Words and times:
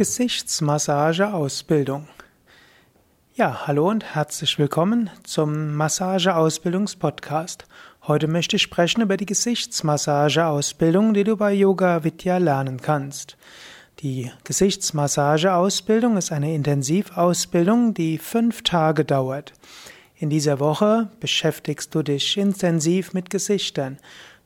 Gesichtsmassageausbildung. 0.00 2.08
Ja, 3.34 3.66
hallo 3.66 3.90
und 3.90 4.14
herzlich 4.14 4.58
willkommen 4.58 5.10
zum 5.24 5.74
Massageausbildungspodcast. 5.74 7.66
Heute 8.06 8.26
möchte 8.26 8.56
ich 8.56 8.62
sprechen 8.62 9.02
über 9.02 9.18
die 9.18 9.26
Gesichtsmassageausbildung, 9.26 11.12
die 11.12 11.24
du 11.24 11.36
bei 11.36 11.52
Yoga 11.52 12.02
Vidya 12.02 12.38
lernen 12.38 12.80
kannst. 12.80 13.36
Die 13.98 14.32
Gesichtsmassageausbildung 14.44 16.16
ist 16.16 16.32
eine 16.32 16.54
Intensivausbildung, 16.54 17.92
die 17.92 18.16
fünf 18.16 18.62
Tage 18.62 19.04
dauert. 19.04 19.52
In 20.16 20.30
dieser 20.30 20.60
Woche 20.60 21.10
beschäftigst 21.20 21.94
du 21.94 22.02
dich 22.02 22.38
intensiv 22.38 23.12
mit 23.12 23.28
Gesichtern. 23.28 23.98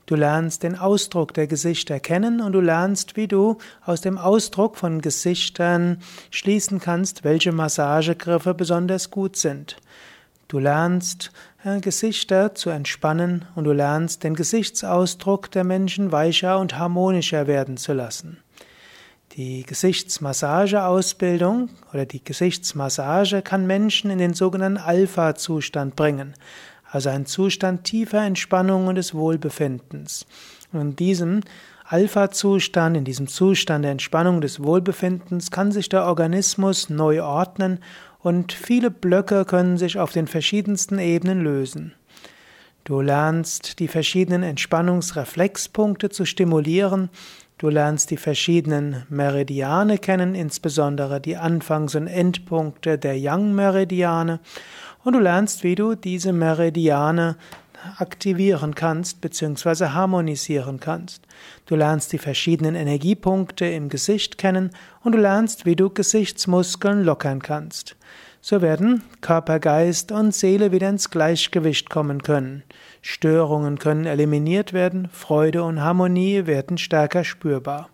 Du 0.07 0.17
lernst 0.17 0.63
den 0.63 0.77
Ausdruck 0.77 1.33
der 1.33 1.47
Gesichter 1.47 1.99
kennen 1.99 2.43
und 2.43 2.53
du 2.53 2.61
lernst, 2.61 3.17
wie 3.17 3.27
du 3.27 3.57
aus 3.85 4.03
dem 4.03 4.19
Ausdruck 4.19 4.77
von 4.77 5.01
Gesichtern 5.01 6.03
schließen 6.31 6.79
kannst, 6.79 7.25
welche 7.25 7.53
Massagegriffe 7.53 8.53
besonders 8.53 9.11
gut 9.11 9.37
sind. 9.37 9.79
Du 10.49 10.59
lernst 10.59 11.33
äh, 11.65 11.81
Gesichter 11.81 12.55
zu 12.55 12.69
entspannen 12.69 13.47
und 13.55 13.65
du 13.65 13.73
lernst 13.73 14.25
den 14.25 14.35
Gesichtsausdruck 14.35 15.51
der 15.51 15.65
Menschen 15.65 16.13
weicher 16.13 16.59
und 16.59 16.79
harmonischer 16.79 17.47
werden 17.47 17.79
zu 17.79 17.95
lassen. 17.95 18.41
Die 19.33 19.65
Gesichtsmassageausbildung 19.65 21.71
oder 21.93 22.05
die 22.05 22.23
Gesichtsmassage 22.23 23.41
kann 23.41 23.67
Menschen 23.67 24.11
in 24.11 24.19
den 24.19 24.35
sogenannten 24.35 24.79
Alpha-Zustand 24.79 25.97
bringen 25.97 26.35
also 26.95 27.09
ein 27.09 27.27
Zustand 27.27 27.83
tiefer 27.83 28.25
Entspannung 28.25 28.87
und 28.87 28.95
des 28.95 29.15
Wohlbefindens. 29.15 30.27
Und 30.73 30.81
in 30.81 30.97
diesem 30.97 31.41
Alpha-Zustand, 31.87 32.97
in 32.97 33.05
diesem 33.05 33.27
Zustand 33.27 33.85
der 33.85 33.91
Entspannung 33.91 34.41
des 34.41 34.63
Wohlbefindens 34.63 35.51
kann 35.51 35.73
sich 35.73 35.89
der 35.89 36.05
Organismus 36.05 36.91
neu 36.91 37.21
ordnen 37.21 37.81
und 38.21 38.53
viele 38.53 38.93
Blöcke 38.93 39.45
können 39.45 39.77
sich 39.77 39.99
auf 39.99 40.13
den 40.13 40.29
verschiedensten 40.29 41.01
Ebenen 41.01 41.43
lösen. 41.43 41.95
Du 42.85 43.01
lernst 43.01 43.81
die 43.81 43.89
verschiedenen 43.89 44.45
Entspannungsreflexpunkte 44.45 46.11
zu 46.11 46.25
stimulieren, 46.25 47.11
du 47.59 47.71
lernst 47.71 48.13
die 48.13 48.19
verschiedenen 48.19 49.05
Meridiane 49.09 49.99
kennen, 49.99 50.37
insbesondere 50.37 51.21
die 51.21 51.37
Anfangs- 51.39 51.97
und 51.97 52.07
Endpunkte 52.07 52.99
der 52.99 53.19
Yang-Meridiane 53.19 54.39
und 55.05 55.13
du 55.13 55.21
lernst, 55.21 55.63
wie 55.63 55.75
du 55.75 55.95
diese 55.95 56.33
Meridiane 56.33 57.37
aktivieren 57.99 58.75
kannst 58.75 59.21
bzw. 59.21 59.89
harmonisieren 59.89 60.81
kannst. 60.81 61.23
Du 61.67 61.77
lernst 61.77 62.13
die 62.13 62.19
verschiedenen 62.19 62.75
Energiepunkte 62.75 63.67
im 63.67 63.91
Gesicht 63.91 64.39
kennen 64.39 64.71
und 65.03 65.13
du 65.13 65.19
lernst, 65.19 65.67
wie 65.67 65.77
du 65.77 65.91
Gesichtsmuskeln 65.91 67.05
lockern 67.05 67.43
kannst. 67.43 67.97
So 68.41 68.61
werden 68.61 69.03
Körper, 69.21 69.59
Geist 69.59 70.13
und 70.13 70.35
Seele 70.35 70.73
wieder 70.73 70.89
ins 70.89 71.11
Gleichgewicht 71.11 71.89
kommen 71.89 72.23
können. 72.23 72.63
Störungen 73.01 73.79
können 73.79 74.07
eliminiert 74.07 74.73
werden, 74.73 75.09
Freude 75.11 75.63
und 75.65 75.81
Harmonie 75.81 76.47
werden 76.47 76.79
stärker 76.79 77.25
spürbar. 77.25 77.89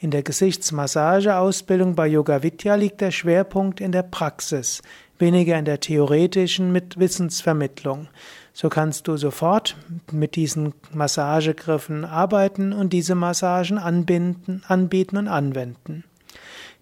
In 0.00 0.10
der 0.10 0.24
Gesichtsmassageausbildung 0.24 1.94
bei 1.94 2.08
Yoga 2.08 2.42
Vidya 2.42 2.74
liegt 2.74 3.00
der 3.00 3.12
Schwerpunkt 3.12 3.80
in 3.80 3.92
der 3.92 4.02
Praxis, 4.02 4.82
weniger 5.22 5.58
in 5.58 5.64
der 5.64 5.80
theoretischen 5.80 6.72
mit 6.72 6.98
Wissensvermittlung. 6.98 8.08
So 8.52 8.68
kannst 8.68 9.08
du 9.08 9.16
sofort 9.16 9.76
mit 10.10 10.36
diesen 10.36 10.74
Massagegriffen 10.92 12.04
arbeiten 12.04 12.74
und 12.74 12.92
diese 12.92 13.14
Massagen 13.14 13.78
anbinden, 13.78 14.62
anbieten 14.68 15.16
und 15.16 15.28
anwenden. 15.28 16.04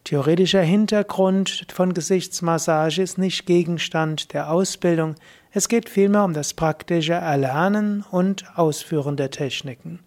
Theoretischer 0.05 0.63
Hintergrund 0.63 1.67
von 1.73 1.95
Gesichtsmassage 1.95 3.03
ist 3.03 3.19
nicht 3.19 3.47
Gegenstand 3.47 4.33
der 4.33 4.51
Ausbildung, 4.51 5.15
es 5.53 5.69
geht 5.69 5.89
vielmehr 5.89 6.23
um 6.23 6.33
das 6.33 6.55
praktische 6.55 7.15
Erlernen 7.15 8.05
und 8.13 8.45
Ausführen 8.57 9.17
der 9.17 9.33
Techniken. 9.33 9.99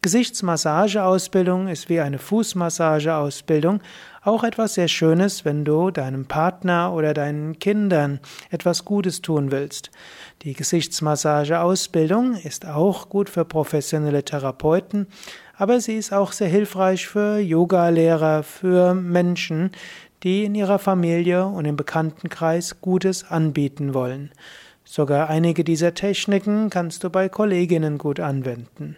Gesichtsmassageausbildung 0.00 1.68
ist 1.68 1.90
wie 1.90 2.00
eine 2.00 2.18
Fußmassageausbildung 2.18 3.82
auch 4.22 4.42
etwas 4.42 4.74
sehr 4.74 4.88
Schönes, 4.88 5.44
wenn 5.44 5.64
du 5.64 5.90
deinem 5.90 6.24
Partner 6.24 6.92
oder 6.94 7.12
deinen 7.12 7.58
Kindern 7.58 8.20
etwas 8.50 8.84
Gutes 8.86 9.20
tun 9.20 9.50
willst. 9.50 9.90
Die 10.42 10.54
Gesichtsmassageausbildung 10.54 12.36
ist 12.36 12.66
auch 12.66 13.10
gut 13.10 13.28
für 13.28 13.44
professionelle 13.44 14.24
Therapeuten, 14.24 15.08
aber 15.58 15.80
sie 15.80 15.96
ist 15.96 16.12
auch 16.12 16.32
sehr 16.32 16.48
hilfreich 16.48 17.06
für 17.06 17.38
Yogalehrer, 17.38 18.42
für 18.42 18.94
Menschen, 18.94 19.70
die 20.22 20.44
in 20.44 20.54
ihrer 20.54 20.78
Familie 20.78 21.46
und 21.46 21.64
im 21.64 21.76
Bekanntenkreis 21.76 22.80
Gutes 22.80 23.30
anbieten 23.30 23.94
wollen. 23.94 24.30
Sogar 24.84 25.28
einige 25.28 25.64
dieser 25.64 25.94
Techniken 25.94 26.70
kannst 26.70 27.02
du 27.04 27.10
bei 27.10 27.28
Kolleginnen 27.28 27.98
gut 27.98 28.20
anwenden. 28.20 28.96